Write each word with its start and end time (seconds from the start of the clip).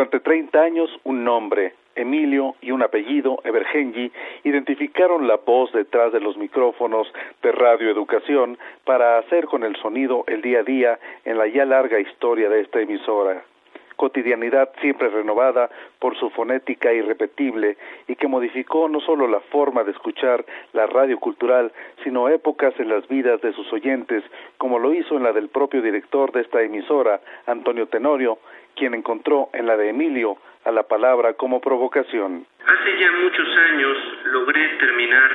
Durante 0.00 0.20
30 0.20 0.58
años, 0.58 0.88
un 1.04 1.24
nombre, 1.24 1.74
Emilio, 1.94 2.54
y 2.62 2.70
un 2.70 2.82
apellido, 2.82 3.38
Evergenji, 3.44 4.10
identificaron 4.44 5.28
la 5.28 5.36
voz 5.36 5.70
detrás 5.74 6.10
de 6.10 6.20
los 6.20 6.38
micrófonos 6.38 7.06
de 7.42 7.52
Radio 7.52 7.90
Educación 7.90 8.56
para 8.86 9.18
hacer 9.18 9.44
con 9.44 9.62
el 9.62 9.76
sonido 9.76 10.24
el 10.26 10.40
día 10.40 10.60
a 10.60 10.62
día 10.62 10.98
en 11.26 11.36
la 11.36 11.48
ya 11.48 11.66
larga 11.66 12.00
historia 12.00 12.48
de 12.48 12.62
esta 12.62 12.80
emisora. 12.80 13.44
Cotidianidad 13.96 14.70
siempre 14.80 15.10
renovada 15.10 15.68
por 15.98 16.16
su 16.16 16.30
fonética 16.30 16.94
irrepetible 16.94 17.76
y 18.08 18.16
que 18.16 18.26
modificó 18.26 18.88
no 18.88 19.00
solo 19.00 19.28
la 19.28 19.40
forma 19.40 19.84
de 19.84 19.90
escuchar 19.90 20.46
la 20.72 20.86
radio 20.86 21.18
cultural, 21.18 21.70
sino 22.02 22.30
épocas 22.30 22.72
en 22.80 22.88
las 22.88 23.06
vidas 23.08 23.42
de 23.42 23.52
sus 23.52 23.70
oyentes, 23.70 24.24
como 24.56 24.78
lo 24.78 24.94
hizo 24.94 25.18
en 25.18 25.24
la 25.24 25.32
del 25.34 25.50
propio 25.50 25.82
director 25.82 26.32
de 26.32 26.40
esta 26.40 26.62
emisora, 26.62 27.20
Antonio 27.44 27.88
Tenorio, 27.88 28.38
quien 28.80 28.94
encontró 28.94 29.50
en 29.52 29.66
la 29.66 29.76
de 29.76 29.90
Emilio 29.90 30.38
a 30.64 30.70
la 30.72 30.84
palabra 30.84 31.34
como 31.34 31.60
provocación. 31.60 32.46
Hace 32.64 32.98
ya 32.98 33.12
muchos 33.12 33.48
años 33.58 33.96
logré 34.24 34.68
terminar 34.78 35.30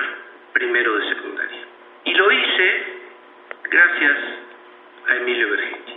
primero 0.52 0.98
de 0.98 1.10
secundaria 1.10 1.62
y 2.06 2.14
lo 2.16 2.32
hice 2.32 2.84
gracias 3.70 4.18
a 5.10 5.16
Emilio 5.18 5.48
Bergetti. 5.52 5.94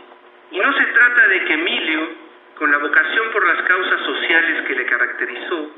Y 0.50 0.58
no 0.58 0.72
se 0.74 0.84
trata 0.84 1.28
de 1.28 1.44
que 1.46 1.54
Emilio 1.54 2.28
con 2.58 2.70
la 2.70 2.78
vocación 2.78 3.30
por 3.32 3.46
las 3.46 3.62
causas 3.62 4.00
sociales 4.04 4.66
que 4.66 4.74
le 4.74 4.84
caracterizó, 4.84 5.70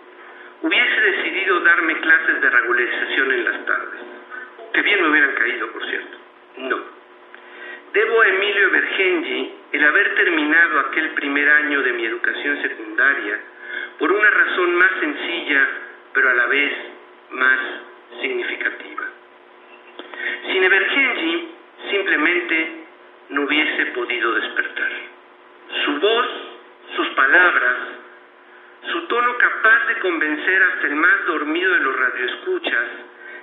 hubiese 0.62 1.00
decidido 1.02 1.60
darme 1.60 2.00
clases 2.00 2.40
de 2.40 2.50
regularización 2.50 3.32
en 3.32 3.44
las 3.44 3.66
tardes. 3.66 4.00
Que 4.72 4.82
bien 4.82 5.02
me 5.02 5.10
hubieran 5.10 5.34
caído, 5.34 5.70
por 5.72 5.86
cierto. 5.86 6.18
No. 6.56 6.78
Debo 7.92 8.22
a 8.22 8.28
Bergengi 8.80 9.52
el 9.72 9.84
haber 9.84 10.14
terminado 10.14 10.80
aquel 10.80 11.10
primer 11.10 11.48
año 11.50 11.82
de 11.82 11.92
mi 11.92 12.04
educación 12.06 12.62
secundaria 12.62 13.38
por 13.98 14.10
una 14.10 14.30
razón 14.30 14.74
más 14.74 14.90
sencilla, 15.00 15.68
pero 16.14 16.30
a 16.30 16.34
la 16.34 16.46
vez 16.46 16.72
más 17.30 17.60
significativa. 18.22 19.04
Sin 20.50 20.68
Bergengi 20.68 21.48
simplemente 21.90 22.84
no 23.28 23.42
hubiese 23.42 23.86
podido 23.86 24.32
despertar. 24.32 24.92
Su 25.84 26.00
voz 26.00 26.26
sus 26.96 27.08
palabras, 27.10 27.76
su 28.90 29.06
tono 29.08 29.36
capaz 29.36 29.86
de 29.88 29.98
convencer 30.00 30.62
hasta 30.62 30.86
el 30.86 30.96
más 30.96 31.26
dormido 31.26 31.72
de 31.74 31.80
los 31.80 31.96
radioescuchas 31.96 32.88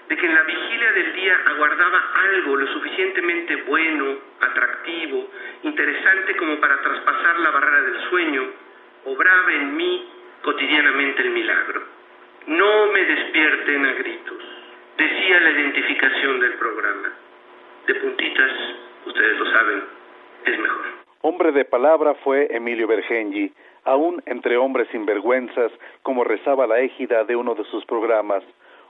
de 0.09 0.15
que 0.15 0.25
en 0.25 0.35
la 0.35 0.43
vigilia 0.43 0.91
del 0.93 1.13
día 1.13 1.37
aguardaba 1.47 2.01
algo 2.29 2.55
lo 2.55 2.67
suficientemente 2.67 3.55
bueno, 3.63 4.17
atractivo, 4.39 5.27
interesante 5.63 6.35
como 6.37 6.59
para 6.59 6.81
traspasar 6.81 7.39
la 7.39 7.51
barrera 7.51 7.81
del 7.81 8.09
sueño, 8.09 8.43
obraba 9.05 9.53
en 9.53 9.75
mí 9.75 10.07
cotidianamente 10.41 11.23
el 11.23 11.31
milagro. 11.31 11.81
No 12.47 12.91
me 12.93 13.03
despierten 13.03 13.85
a 13.85 13.93
gritos, 13.93 14.43
decía 14.97 15.39
la 15.41 15.51
identificación 15.51 16.39
del 16.39 16.53
programa. 16.53 17.11
De 17.85 17.95
puntitas, 17.95 18.51
ustedes 19.05 19.39
lo 19.39 19.51
saben, 19.51 19.83
es 20.45 20.59
mejor. 20.59 20.85
Hombre 21.21 21.51
de 21.51 21.65
palabra 21.65 22.13
fue 22.23 22.47
Emilio 22.51 22.87
Bergengi, 22.87 23.51
aún 23.83 24.21
entre 24.25 24.55
hombres 24.55 24.87
sinvergüenzas, 24.91 25.71
como 26.03 26.23
rezaba 26.23 26.67
la 26.67 26.79
égida 26.79 27.25
de 27.25 27.35
uno 27.35 27.55
de 27.55 27.65
sus 27.65 27.85
programas. 27.85 28.43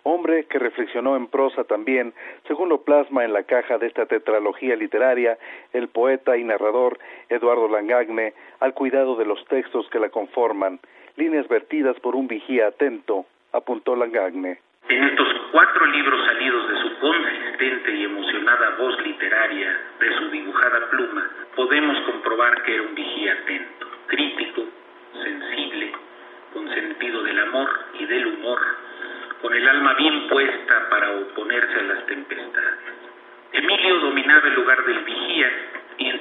Hombre 0.10 0.46
que 0.46 0.58
reflexionó 0.58 1.18
en 1.18 1.28
prosa 1.28 1.66
también, 1.66 2.14
según 2.48 2.70
lo 2.70 2.82
plasma 2.84 3.26
en 3.26 3.34
la 3.34 3.44
caja 3.44 3.78
de 3.78 3.88
esta 3.88 4.06
tetralogía 4.06 4.78
literaria 4.78 5.38
el 5.74 5.90
poeta 5.90 6.38
y 6.38 6.46
narrador 6.46 6.98
Eduardo 7.28 7.68
Langagne, 7.68 8.34
al 8.62 8.74
cuidado 8.74 9.18
de 9.18 9.26
los 9.26 9.44
textos 9.48 9.86
que 9.90 10.00
la 10.00 10.08
conforman, 10.08 10.80
líneas 11.18 11.46
vertidas 11.50 12.00
por 12.00 12.16
un 12.16 12.30
vigía 12.30 12.68
atento, 12.68 13.26
apuntó 13.52 13.98
Langagne. 13.98 14.62
En 14.88 15.04
estos 15.04 15.28
cuatro 15.52 15.86
libros 15.88 16.26
salidos 16.26 16.70
de 16.70 16.76
su 16.78 17.00
consistente 17.00 17.92
y 17.98 18.04
emocionada 18.06 18.78
voz 18.80 18.98
literaria, 19.06 19.78
de 20.00 20.18
su 20.20 20.32
dibujada 20.32 20.90
pluma, 20.90 21.30
podemos 21.54 22.00
comprobar 22.06 22.64
que 22.64 22.76
era 22.76 22.84
un 22.84 22.96
vigía 22.96 23.34
atento, 23.34 23.77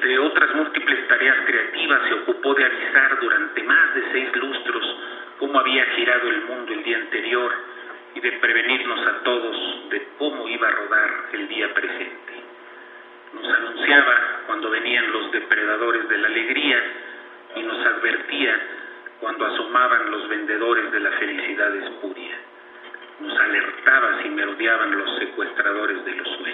entre 0.07 0.21
otras 0.21 0.55
múltiples 0.55 1.09
tareas 1.09 1.37
creativas 1.47 2.01
se 2.07 2.15
ocupó 2.15 2.55
de 2.55 2.65
avisar 2.65 3.19
durante 3.21 3.61
más 3.65 3.93
de 3.93 4.03
seis 4.13 4.37
lustros 4.37 4.97
cómo 5.41 5.59
había 5.59 5.85
girado 5.97 6.29
el 6.29 6.43
mundo 6.43 6.73
el 6.73 6.85
día 6.85 6.99
anterior 6.99 7.53
y 8.15 8.21
de 8.21 8.31
prevenirnos 8.39 9.05
a 9.05 9.25
todos 9.25 9.91
de 9.91 10.07
cómo 10.17 10.49
iba 10.49 10.69
a 10.69 10.71
rodar 10.71 11.11
el 11.33 11.49
día 11.49 11.75
presente. 11.75 12.35
Nos 13.33 13.53
anunciaba 13.53 14.43
cuando 14.47 14.71
venían 14.71 15.11
los 15.11 15.33
depredadores 15.33 16.09
de 16.09 16.19
la 16.19 16.29
alegría 16.29 16.83
y 17.57 17.63
nos 17.65 17.85
advertía 17.85 18.61
cuando 19.19 19.45
asomaban 19.45 20.09
los 20.13 20.29
vendedores 20.29 20.93
de 20.93 21.01
la 21.01 21.11
felicidad 21.11 21.75
espuria. 21.75 22.37
Nos 23.23 23.37
alertaba 23.41 24.23
si 24.23 24.29
merodeaban 24.29 24.99
los 24.99 25.19
secuestradores 25.19 26.05
de 26.05 26.15
los 26.15 26.29
sueños. 26.29 26.46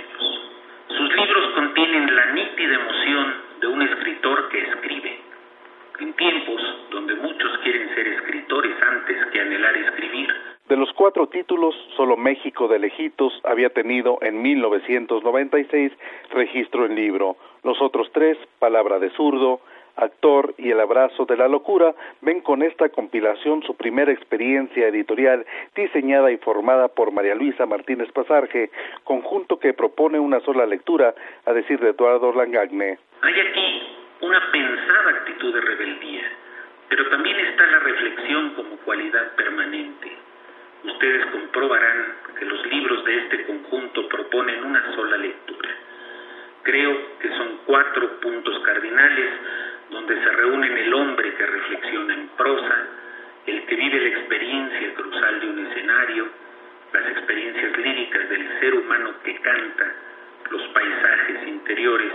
Solo 12.03 12.17
México 12.17 12.67
de 12.67 12.81
Lejitos 12.81 13.33
había 13.45 13.69
tenido 13.69 14.19
en 14.23 14.43
1996 14.43 15.93
registro 16.33 16.85
en 16.85 16.97
libro. 16.97 17.37
Los 17.63 17.81
otros 17.81 18.11
tres, 18.13 18.37
Palabra 18.59 18.99
de 18.99 19.09
Zurdo, 19.11 19.61
Actor 19.95 20.53
y 20.59 20.73
El 20.73 20.81
Abrazo 20.81 21.27
de 21.27 21.37
la 21.37 21.47
Locura, 21.47 21.95
ven 22.21 22.41
con 22.41 22.65
esta 22.65 22.89
compilación 22.89 23.63
su 23.63 23.77
primera 23.77 24.11
experiencia 24.11 24.89
editorial 24.89 25.47
diseñada 25.77 26.33
y 26.33 26.39
formada 26.39 26.89
por 26.89 27.13
María 27.13 27.37
Luisa 27.37 27.67
Martínez 27.67 28.11
Pasarge, 28.11 28.73
conjunto 29.05 29.61
que 29.61 29.73
propone 29.73 30.19
una 30.19 30.41
sola 30.41 30.67
lectura, 30.67 31.15
a 31.47 31.53
decir 31.53 31.79
de 31.79 31.91
Eduardo 31.91 32.33
Langagne. 32.33 32.99
Hay 33.21 33.35
aquí 33.39 33.83
una 34.23 34.41
pensada 34.51 35.11
actitud 35.21 35.55
de 35.55 35.61
rebeldía, 35.61 36.25
pero 36.89 37.09
también 37.11 37.39
está 37.39 37.65
la 37.65 37.79
reflexión 37.79 38.55
como 38.57 38.77
cualidad 38.79 39.37
permanente 39.37 40.22
ustedes 40.85 41.27
comprobarán 41.27 42.15
que 42.39 42.45
los 42.45 42.67
libros 42.67 43.05
de 43.05 43.19
este 43.19 43.45
conjunto 43.45 44.09
proponen 44.09 44.65
una 44.65 44.95
sola 44.95 45.17
lectura. 45.17 45.71
Creo 46.63 47.19
que 47.19 47.29
son 47.37 47.59
cuatro 47.67 48.21
puntos 48.21 48.59
cardinales 48.61 49.31
donde 49.91 50.15
se 50.23 50.31
reúnen 50.31 50.79
el 50.79 50.95
hombre 50.95 51.35
que 51.35 51.47
reflexiona 51.47 52.15
en 52.15 52.29
prosa, 52.37 52.87
el 53.47 53.65
que 53.67 53.77
vive 53.77 54.01
la 54.01 54.09
experiencia 54.19 54.95
crucial 54.95 55.41
de 55.41 55.47
un 55.47 55.67
escenario, 55.67 56.29
las 56.93 57.07
experiencias 57.09 57.77
líricas 57.79 58.29
del 58.29 58.61
ser 58.61 58.75
humano 58.75 59.15
que 59.25 59.35
canta, 59.41 59.93
los 60.51 60.63
paisajes 60.69 61.49
interiores 61.49 62.13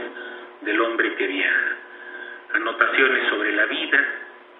del 0.61 0.81
hombre 0.81 1.15
que 1.15 1.27
viaja, 1.27 1.75
anotaciones 2.53 3.29
sobre 3.29 3.51
la 3.53 3.65
vida, 3.65 4.05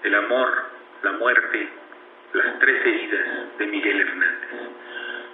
el 0.04 0.16
amor, 0.16 0.64
la 1.04 1.12
muerte, 1.14 1.70
las 2.34 2.60
tres 2.60 2.86
heridas 2.86 3.58
de 3.58 3.68
Miguel 3.68 4.02
Hernández. 4.02 4.50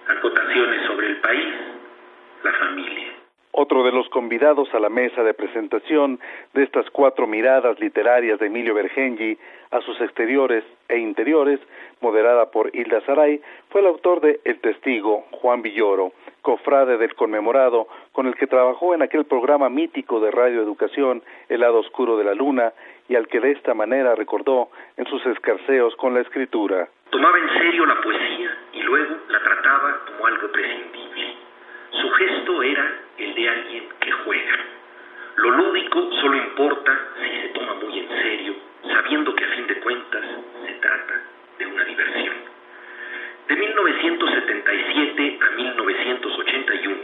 Acotaciones 0.08 0.86
sobre 0.88 1.08
el 1.08 1.18
país, 1.18 1.54
la 2.44 2.52
familia. 2.54 3.22
Otro 3.56 3.84
de 3.84 3.91
los 3.91 4.09
convidados 4.09 4.74
a 4.74 4.80
la 4.80 4.90
mesa 4.90 5.22
de 5.22 5.36
presentación 5.36 6.19
de 6.56 6.64
estas 6.64 6.90
cuatro 6.90 7.28
miradas 7.28 7.80
literarias 7.80 8.40
de 8.40 8.47
Emilio 8.47 8.74
Bergengi 8.74 9.38
a 9.69 9.80
sus 9.81 10.02
exteriores 10.02 10.64
e 10.90 10.97
interiores, 10.97 11.59
moderada 12.02 12.50
por 12.50 12.76
Hilda 12.76 13.02
Saray, 13.02 13.40
fue 13.70 13.82
el 13.82 13.88
autor 13.88 14.22
de 14.22 14.40
El 14.44 14.59
Testigo, 14.59 15.26
Juan 15.29 15.61
Villoro, 15.61 16.14
cofrade 16.41 16.97
del 16.97 17.14
conmemorado, 17.14 17.88
con 18.11 18.26
el 18.26 18.34
que 18.34 18.47
trabajó 18.47 18.96
en 18.96 19.03
aquel 19.03 19.26
programa 19.26 19.70
mítico 19.70 20.20
de 20.20 20.32
radioeducación 20.32 21.22
El 21.47 21.61
lado 21.61 21.78
oscuro 21.78 22.17
de 22.17 22.23
la 22.23 22.34
luna, 22.34 22.73
y 23.08 23.16
al 23.16 23.28
que 23.28 23.40
de 23.40 23.52
esta 23.52 23.76
manera 23.76 24.16
recordó 24.16 24.70
en 24.97 25.05
sus 25.05 25.23
escarceos 25.28 25.96
con 25.97 26.16
la 26.16 26.22
escritura. 26.22 26.88
Tomaba 27.11 27.38
en 27.38 27.50
serio 27.50 27.85
la 27.85 28.02
poesía 28.02 28.58
y 28.73 28.82
luego 28.82 29.16
la 29.29 29.40
trataba 29.44 30.00
como 30.08 30.26
algo 30.26 30.52
prescindible. 30.52 31.35
Su 31.91 32.09
gesto 32.09 32.64
era 32.64 33.03
el 33.18 33.36
de 33.36 33.50
alguien 33.50 33.84
que 34.00 34.12
juega. 34.12 34.60
Lo 35.36 35.50
lúdico 35.52 36.12
solo 36.22 36.38
importa 36.38 37.00
si 37.22 37.42
se 37.42 37.48
toma 37.50 37.74
muy 37.76 38.00
en 38.00 38.08
serio, 38.08 38.56
sabiendo 38.84 39.36
que 39.36 39.44
a 39.44 39.48
fin 39.50 39.68
de 39.68 39.80
cuentas 39.80 40.26
se 40.66 40.74
trata 40.74 41.22
de 41.60 41.66
una 41.66 41.84
diversión. 41.86 42.36
De 43.48 43.56
1977 43.56 45.40
a 45.42 45.52
1981, 45.52 47.03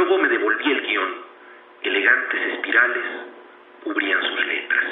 luego 0.00 0.18
me 0.18 0.28
devolvía 0.28 0.72
el 0.72 0.80
guion. 0.80 1.14
Elegantes 1.82 2.40
espirales 2.54 3.04
cubrían 3.84 4.20
sus 4.22 4.46
letras. 4.46 4.84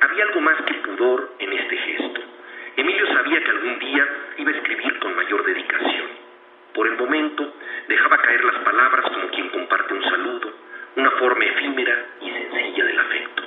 Había 0.00 0.24
algo 0.24 0.40
más 0.40 0.56
que 0.62 0.74
pudor 0.74 1.34
en 1.38 1.52
este 1.52 1.76
gesto. 1.76 2.20
Emilio 2.76 3.06
sabía 3.12 3.42
que 3.42 3.50
algún 3.50 3.78
día 3.78 4.08
iba 4.38 4.50
a 4.50 4.54
escribir 4.54 4.98
con 5.00 5.14
mayor 5.14 5.44
dedicación. 5.44 6.06
Por 6.74 6.86
el 6.86 6.96
momento 6.96 7.52
dejaba 7.88 8.18
caer 8.18 8.44
las 8.44 8.58
palabras 8.64 9.10
como 9.10 9.28
quien 9.28 9.48
comparte 9.50 9.94
un 9.94 10.02
saludo, 10.02 10.52
una 10.96 11.10
forma 11.10 11.44
efímera 11.44 12.06
y 12.20 12.30
sencilla 12.30 12.84
del 12.84 12.98
afecto. 12.98 13.42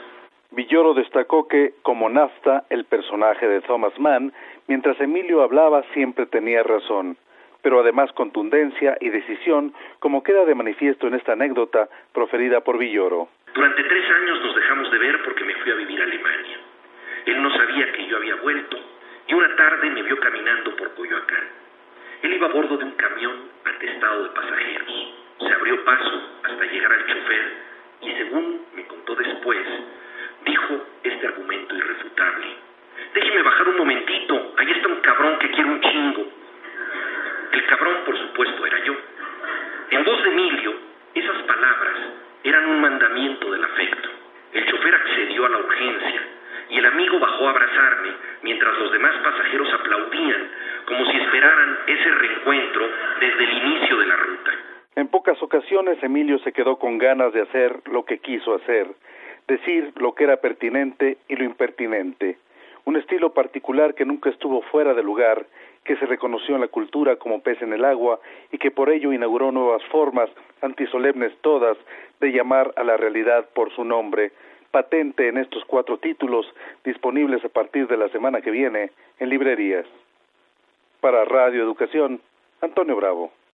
Villoro 0.52 0.94
destacó 0.94 1.48
que, 1.48 1.74
como 1.82 2.10
Nafta, 2.10 2.66
el 2.70 2.86
personaje 2.86 3.48
de 3.48 3.62
Thomas 3.62 4.00
Mann, 4.00 4.32
mientras 4.68 5.00
Emilio 5.02 5.42
hablaba 5.42 5.84
siempre 5.94 6.28
tenía 6.28 6.64
razón, 6.64 7.18
pero 7.66 7.80
además 7.80 8.12
contundencia 8.14 8.96
y 9.02 9.10
decisión, 9.10 9.74
como 9.98 10.22
queda 10.22 10.46
de 10.46 10.54
manifiesto 10.54 11.08
en 11.08 11.16
esta 11.16 11.34
anécdota 11.34 11.90
proferida 12.14 12.62
por 12.62 12.78
Villoro. 12.78 13.28
Durante 13.56 13.84
tres 13.86 14.06
años 14.08 14.40
nos 14.44 14.56
dejamos 14.56 14.92
de 14.92 15.00
ver 15.00 15.24
porque 15.24 15.44
me 15.44 15.56
fui 15.56 15.72
a 15.72 15.76
vivir 15.76 16.00
a 16.00 16.04
Alemania. 16.04 16.58
Él 17.26 17.42
no 17.42 17.50
sabía 17.50 17.92
que 17.92 18.06
yo 18.06 18.18
había 18.18 18.36
vuelto 18.36 18.78
y 19.28 19.34
una 19.34 19.56
tarde 19.56 19.90
me 19.90 20.04
vio 20.04 20.20
caminando 20.20 20.76
por 20.76 20.94
Coyoacán. 20.94 21.44
Él 22.22 22.34
iba 22.36 22.46
a 22.46 22.52
bordo 22.52 22.78
de 22.78 22.86
un 22.86 22.92
camión 22.92 23.36
atestado 23.66 24.26
de 24.26 24.30
pasajeros. 24.30 25.16
Se 25.40 25.52
abrió 25.52 25.84
paso 25.86 26.22
hasta 26.44 26.66
llegar 26.66 26.92
al 26.92 27.06
chofer 27.08 27.54
y 28.02 28.12
según 28.12 28.62
me 28.76 28.86
contó 28.86 29.16
después, 29.16 29.66
dijo 30.46 30.86
este 31.02 31.26
argumento 31.26 31.76
irrefutable. 31.76 32.46
Déjeme 33.16 33.42
bajar 33.42 33.70
un 33.70 33.78
momentito, 33.78 34.54
ahí 34.56 34.70
está 34.70 34.88
un 34.88 35.02
cabrón 35.02 35.40
que 35.40 35.50
quiere 35.50 35.70
un 35.72 35.82
chingo. 35.82 36.35
El 37.66 37.72
cabrón, 37.72 37.96
por 38.06 38.16
supuesto, 38.16 38.64
era 38.64 38.86
yo. 38.86 38.94
En 39.90 40.04
voz 40.04 40.24
de 40.24 40.30
Emilio, 40.30 40.72
esas 41.16 41.42
palabras 41.48 41.98
eran 42.44 42.70
un 42.70 42.80
mandamiento 42.80 43.52
del 43.52 43.64
afecto. 43.64 44.08
El 44.54 44.68
chofer 44.68 44.94
accedió 44.94 45.48
a 45.48 45.50
la 45.50 45.58
urgencia 45.58 46.22
y 46.70 46.78
el 46.78 46.86
amigo 46.86 47.18
bajó 47.18 47.48
a 47.48 47.50
abrazarme 47.50 48.10
mientras 48.44 48.78
los 48.78 48.92
demás 48.92 49.16
pasajeros 49.24 49.74
aplaudían 49.74 50.48
como 50.86 51.06
si 51.10 51.18
esperaran 51.18 51.78
ese 51.88 52.12
reencuentro 52.12 52.88
desde 53.20 53.44
el 53.44 53.54
inicio 53.54 53.98
de 53.98 54.06
la 54.06 54.16
ruta. 54.16 54.52
En 54.96 55.08
pocas 55.08 55.42
ocasiones 55.42 55.98
Emilio 56.04 56.38
se 56.40 56.52
quedó 56.52 56.78
con 56.78 57.00
ganas 57.00 57.34
de 57.34 57.42
hacer 57.42 57.80
lo 57.86 58.06
que 58.06 58.20
quiso 58.20 58.54
hacer, 58.54 58.90
decir 59.48 59.92
lo 59.96 60.14
que 60.14 60.26
era 60.26 60.38
pertinente 60.38 61.18
y 61.28 61.36
lo 61.36 61.46
impertinente, 61.46 62.38
un 62.86 62.96
estilo 62.96 63.34
particular 63.34 63.96
que 63.96 64.06
nunca 64.06 64.30
estuvo 64.30 64.62
fuera 64.62 64.94
de 64.94 65.02
lugar, 65.02 65.48
que 65.86 65.96
se 65.98 66.06
reconoció 66.06 66.56
en 66.56 66.62
la 66.62 66.68
cultura 66.68 67.16
como 67.16 67.42
pez 67.42 67.62
en 67.62 67.72
el 67.72 67.86
agua 67.86 68.20
y 68.52 68.58
que 68.58 68.72
por 68.72 68.90
ello 68.90 69.14
inauguró 69.14 69.52
nuevas 69.52 69.84
formas, 69.86 70.30
antisolemnes 70.62 71.32
todas, 71.42 71.78
de 72.20 72.32
llamar 72.32 72.74
a 72.76 72.84
la 72.84 72.98
realidad 72.98 73.46
por 73.54 73.72
su 73.74 73.86
nombre, 73.86 74.32
patente 74.72 75.30
en 75.30 75.38
estos 75.38 75.64
cuatro 75.66 75.98
títulos, 76.00 76.46
disponibles 76.84 77.46
a 77.46 77.50
partir 77.50 77.88
de 77.88 77.98
la 77.98 78.10
semana 78.10 78.42
que 78.42 78.52
viene 78.52 78.92
en 79.20 79.30
librerías. 79.30 79.86
Para 81.00 81.24
Radio 81.24 81.64
Educación, 81.64 82.20
Antonio 82.62 82.96
Bravo. 82.96 83.32